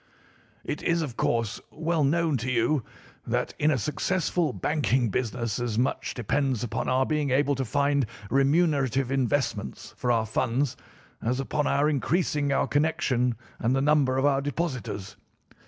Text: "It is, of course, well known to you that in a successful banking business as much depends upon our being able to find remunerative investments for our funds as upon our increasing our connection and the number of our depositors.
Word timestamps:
"It 0.63 0.81
is, 0.81 1.03
of 1.03 1.15
course, 1.15 1.61
well 1.69 2.03
known 2.03 2.35
to 2.37 2.51
you 2.51 2.83
that 3.27 3.53
in 3.59 3.69
a 3.69 3.77
successful 3.77 4.51
banking 4.51 5.09
business 5.09 5.59
as 5.59 5.77
much 5.77 6.15
depends 6.15 6.63
upon 6.63 6.89
our 6.89 7.05
being 7.05 7.29
able 7.29 7.53
to 7.53 7.63
find 7.63 8.07
remunerative 8.31 9.11
investments 9.11 9.93
for 9.95 10.11
our 10.11 10.25
funds 10.25 10.75
as 11.21 11.39
upon 11.39 11.67
our 11.67 11.87
increasing 11.87 12.51
our 12.51 12.65
connection 12.65 13.35
and 13.59 13.75
the 13.75 13.79
number 13.81 14.17
of 14.17 14.25
our 14.25 14.41
depositors. 14.41 15.17